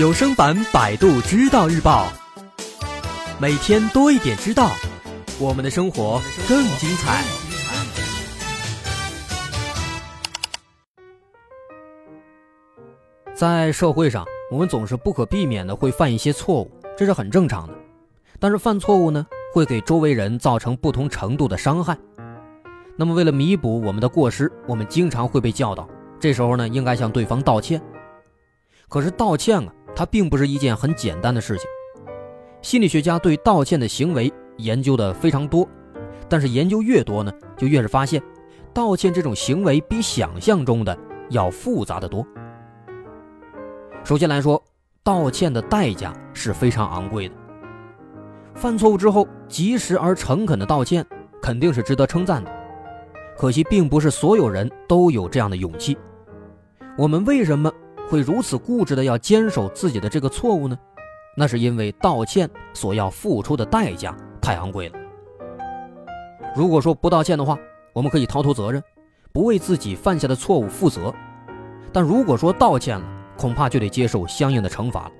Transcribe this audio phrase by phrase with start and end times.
[0.00, 2.10] 有声版《百度知道日报》，
[3.38, 4.70] 每天多一点知道，
[5.38, 6.18] 我们的生活
[6.48, 7.22] 更精彩。
[13.34, 17.74] 在社会上，我们总是不可避免的会犯一些错误，这是很正常的。
[18.38, 21.94] 但是犯错误呢，会给周围人造成不同程度的伤害。
[22.96, 25.86] 那么，为了弥补我们的过失，我们经常会被教导，
[26.18, 27.78] 这时候呢，应该向对方道歉。
[28.88, 31.66] 可是道歉啊，它并不是一件很简单的事情。
[32.62, 35.68] 心理学家对道歉的行为研究的非常多，
[36.26, 38.22] 但是研究越多呢，就越是发现，
[38.72, 40.96] 道歉这种行为比想象中的
[41.28, 42.26] 要复杂的多。
[44.02, 44.64] 首先来说，
[45.04, 47.34] 道歉的代价是非常昂贵的。
[48.54, 51.04] 犯错误之后，及时而诚恳的道歉，
[51.42, 52.50] 肯定是值得称赞的。
[53.36, 55.94] 可惜，并不是所有人都有这样的勇气。
[56.96, 57.70] 我们为什么
[58.10, 60.76] 会如此固执的要坚守自己的这个错误呢？
[61.36, 64.98] 那是因为道歉所要付出的代价太昂贵了。
[66.56, 67.56] 如果说不道歉的话，
[67.92, 68.82] 我们可以逃脱责任，
[69.32, 71.14] 不为自己犯下的错误负责；
[71.92, 73.06] 但如果说道歉了，
[73.38, 75.12] 恐怕就得接受相应的惩罚了。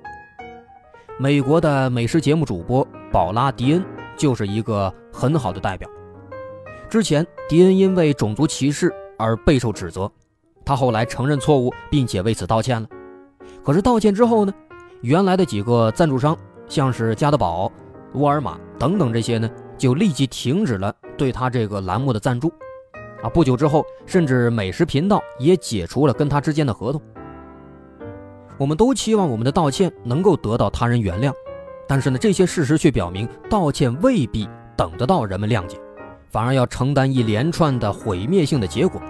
[1.17, 3.81] 美国的美食节目主播宝拉·迪恩
[4.17, 5.89] 就是一个很好的代表。
[6.89, 10.11] 之前，迪恩因为种族歧视而备受指责，
[10.63, 12.87] 他后来承认错误，并且为此道歉了。
[13.63, 14.53] 可是道歉之后呢，
[15.01, 16.37] 原来的几个赞助商，
[16.67, 17.71] 像是加德堡、
[18.13, 22.51] 沃尔玛等等这些呢，就立即停止了对他这个栏目的赞助。
[23.21, 27.01] 啊，不久之后，甚至美食频道也解除了跟他之间的合同。
[28.57, 31.33] 我们都期望我们的道歉能够得到他人原谅，
[31.87, 35.77] 但是呢，这些事实却表明，道歉未必等得到人们谅解。
[36.29, 39.01] 反而要承担一连串的毁灭性的结果，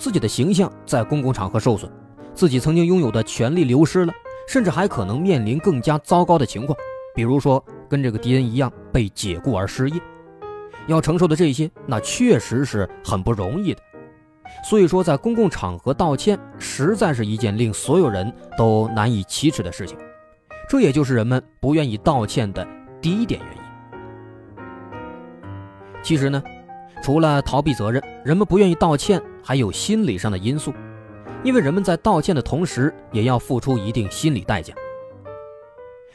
[0.00, 1.92] 自己的形象在公共场合受损，
[2.32, 4.12] 自己曾经拥有的权利流失了，
[4.48, 6.74] 甚至还可能面临更加糟糕的情况，
[7.14, 10.00] 比如说跟这个迪恩一样被解雇而失业，
[10.86, 13.82] 要承受的这些，那确实是很不容易的。
[14.64, 19.98] 所以说，在公共场合道歉，实在是一件令所有人都难以启齿的事情，
[20.66, 22.66] 这也就是人们不愿意道歉的
[23.02, 23.62] 第一点原因。
[26.02, 26.42] 其实呢。
[27.02, 30.72] 除了逃避责任，人们不愿意道歉，还有心理上的因素，
[31.42, 34.74] 因为人们在道歉的同时，也要付出一定心理代价。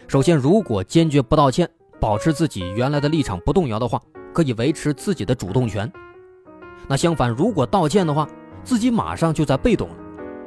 [0.08, 1.68] 首先，如果坚决不道歉，
[2.00, 4.00] 保持自己原来的立场不动摇的话，
[4.32, 5.92] 可以维持自己的主动权。
[6.88, 8.28] 那相反，如果道歉的话，
[8.64, 9.96] 自己马上就在被动了，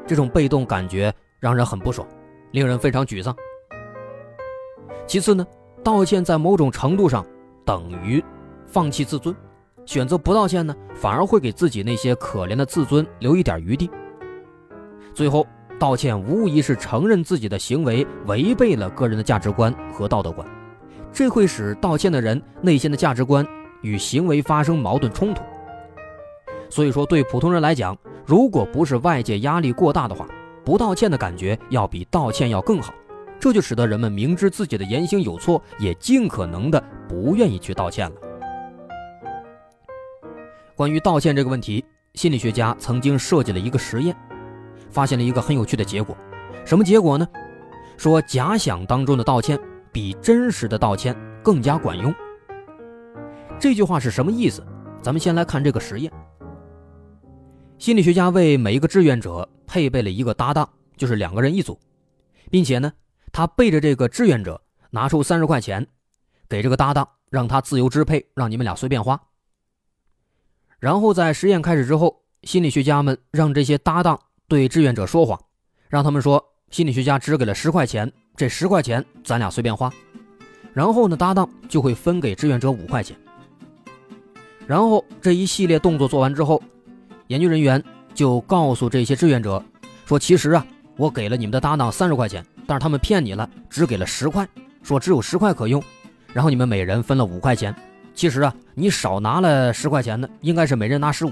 [0.06, 2.06] 这种被动感觉让人很不爽，
[2.52, 3.34] 令人非常沮丧。
[5.04, 5.44] 其次呢，
[5.82, 7.26] 道歉在某种程度上
[7.64, 8.22] 等于
[8.66, 9.34] 放弃自尊。
[9.88, 13.90] 选择不道歉呢，反而会给自己那些可怜的自尊留一点余地。
[15.14, 15.46] 最后，
[15.78, 20.46] 道歉无疑是承认自己的行为违背了个人的价值观和道德观，
[21.10, 23.46] 这会使道歉的人内心的价值观
[23.80, 25.42] 与行为发生矛盾冲突。
[26.68, 30.26] 所以说，对普通人来讲，如果不是外界压力过大的话，
[30.66, 32.92] 不道歉的感觉要比道歉要更好。
[33.40, 36.78] 这就使得人们明知自己的言行有错，也尽可能的
[37.08, 38.16] 不愿意去道歉了。
[40.78, 41.84] 关于道歉这个问题，
[42.14, 44.16] 心理学家曾经设计了一个实验，
[44.92, 46.16] 发现了一个很有趣的结果。
[46.64, 47.26] 什么结果呢？
[47.96, 49.58] 说假想当中的道歉
[49.90, 52.14] 比真实的道歉更加管用。
[53.58, 54.64] 这句话是什么意思？
[55.02, 56.12] 咱们先来看这个实验。
[57.76, 61.76] 心理学家为每一个志愿者配备了一个搭档，就是两个人一组，
[62.52, 62.92] 并且呢，
[63.32, 65.84] 他背着这个志愿者拿出三十块钱，
[66.48, 69.20] 给这个搭档，让他自由支配，让你们俩随便花。
[70.78, 75.38] 然后在实验开始之后，心理学家们让这些搭档对志愿者说谎，
[75.88, 79.92] 让他们说心理学家只给了十块钱，这十块钱咱俩随便花。
[80.72, 83.16] 然后呢，搭档就会分给志愿者五块钱。
[84.68, 86.62] 然后这一系列动作做完之后，
[87.26, 87.82] 研究人员
[88.14, 89.60] 就告诉这些志愿者
[90.04, 90.64] 说：“其实啊，
[90.96, 94.46] 我给了你们的搭档三十块钱，但是他们骗你了，只给了十块，
[94.84, 95.82] 说只有十块可用，
[96.32, 97.74] 然后你们每人分了五块钱。”
[98.18, 101.30] 其实啊，你少拿了十块钱呢，应该是每人拿十五。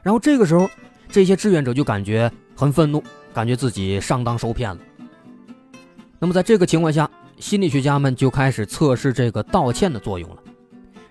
[0.00, 0.70] 然后这个时候，
[1.08, 3.02] 这些志愿者就感觉很愤怒，
[3.34, 4.78] 感觉自己上当受骗了。
[6.20, 7.10] 那么在这个情况下，
[7.40, 10.36] 心理学家们就开始测试这个道歉的作用了，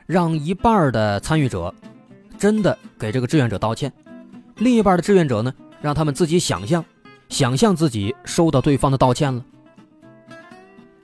[0.06, 1.75] 让一半的参与者
[2.38, 3.91] 真的给这个志愿者道歉，
[4.56, 6.86] 另一半的志愿者呢，让他们自己想象，
[7.27, 9.44] 想象自己收到对方的道歉了。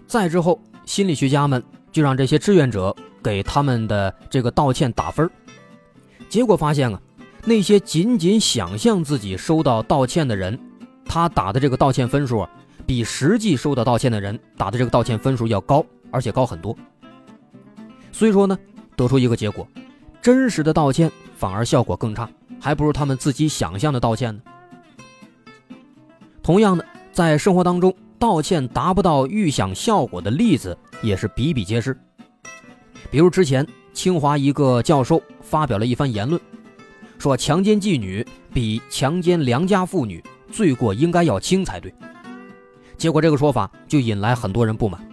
[0.07, 1.61] 再之后，心理学家们
[1.95, 2.93] 就让这些志愿者。
[3.23, 5.27] 给他们的这个道歉打分
[6.29, 7.01] 结果发现啊，
[7.43, 10.59] 那些仅仅想象自己收到道歉的人，
[11.03, 12.47] 他打的这个道歉分数
[12.85, 16.77] 比实际收到道歉的人打的这个道歉分数要高，而且高很多。
[18.11, 18.55] 所以说呢，
[18.95, 19.67] 得出一个结果，
[20.21, 22.29] 真实的道歉反而效果更差，
[22.61, 24.41] 还不如他们自己想象的道歉呢。
[26.43, 27.91] 同样的，在生活当中，
[28.25, 31.95] 道歉达不到预想效果的例子也是比比皆是。
[33.11, 33.63] 比如之前
[33.93, 36.41] 清华一个教授发表了一番言论，
[37.19, 41.93] 说强奸妓女比强奸良家妇女罪过应该要轻才对。
[42.97, 45.07] 结果这个说法就引来很多人不满。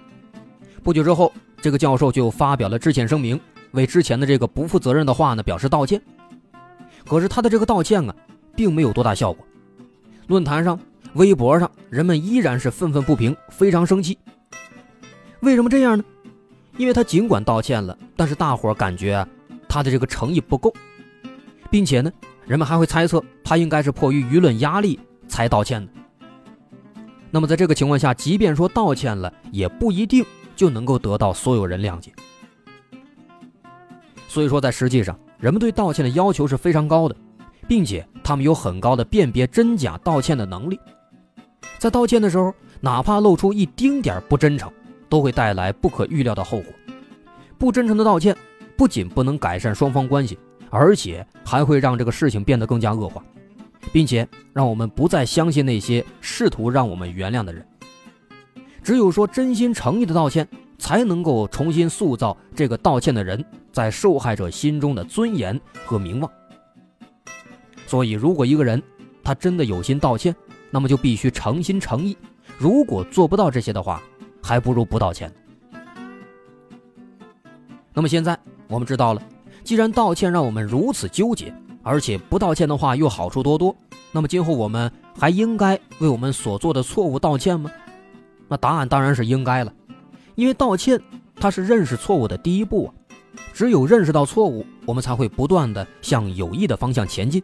[0.82, 1.30] 不久之后，
[1.60, 3.38] 这个教授就发表了致歉声明，
[3.72, 6.00] 为之前的这个不负责任的话呢表示道歉。
[7.06, 8.16] 可是他的这个道歉啊，
[8.56, 9.46] 并没有多大效果。
[10.28, 10.80] 论坛上、
[11.14, 14.18] 微博上，人们依然是愤愤不平，非常生气。
[15.40, 16.04] 为什么这样呢？
[16.78, 19.26] 因为他尽管道歉了，但是大伙感觉
[19.68, 20.72] 他的这个诚意不够，
[21.70, 22.10] 并且呢，
[22.46, 24.98] 人们还会猜测他应该是迫于舆论压力
[25.28, 25.92] 才道歉的。
[27.30, 30.24] 那么在这个情况下，即便说道歉了，也不一定
[30.56, 32.10] 就能够得到所有人谅解。
[34.28, 37.14] 所以说，在实际上，人们对道歉的要求是非常高的，
[37.68, 40.80] 并且他们有很高的辨别真假道歉的能力。
[41.82, 44.70] 在道歉的时候，哪怕露出一丁点不真诚。
[45.08, 46.72] 都会带来不可预料的后果。
[47.58, 48.34] 不真诚的道歉
[48.78, 50.38] 不仅不能改善双方关系，
[50.70, 53.22] 而且还会让这个事情变得更加恶化，
[53.92, 57.66] 并且让我们不再相信那些试图让我们原谅的人。
[58.82, 60.48] 只有说真心诚意的道歉，
[60.78, 66.32] 才能够重新塑造这个道歉的人在受害者心中的尊严和名望。
[67.86, 68.82] 所以，如果一个人
[69.22, 70.34] 他真的有心道歉，
[70.72, 72.16] 那么就必须诚心诚意。
[72.58, 74.02] 如果做不到这些的话，
[74.42, 75.32] 还不如不道歉。
[77.94, 78.36] 那么现在
[78.66, 79.22] 我们知道了，
[79.62, 83.76] 既然道歉让我们如此纠结，而且不道歉的话又好处多多，
[84.10, 87.70] 那么今后我们还应该为我们所做的错误道歉吗？
[88.48, 89.72] 那答案当然是应该了，
[90.34, 90.98] 因为道歉
[91.36, 92.94] 它是认识错误的第一步啊。
[93.52, 97.42] 只有认识到错误，我们才会不断的向有益的方向前进。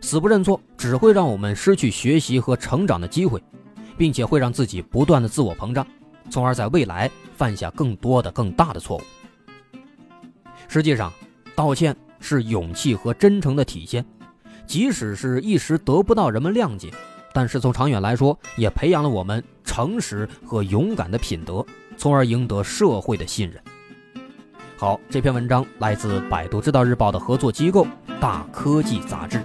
[0.00, 3.42] 死不认错，只会让我们失去学习和成长的机会，
[3.96, 5.86] 并且会让自己不断的自我膨胀。
[6.28, 9.00] 从而在未来犯下更多的、更大的错误。
[10.68, 11.12] 实际上，
[11.56, 14.04] 道歉是勇气和真诚的体现，
[14.64, 16.88] 即使是一时得不到人们谅解，
[17.34, 23.60] 但是从长远来说，也培养了我们诚实和勇敢的品德，从而赢得社会的信任。
[24.76, 27.86] 好，这篇文章来自百度知道日报的合作机构
[28.20, 29.42] 大科技杂志。